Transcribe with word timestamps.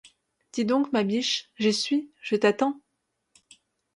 Dis 0.53 0.65
donc, 0.65 0.91
ma 0.91 1.03
biche, 1.03 1.51
j'y 1.59 1.71
suis, 1.71 2.11
je 2.23 2.35
t'attends. 2.35 2.81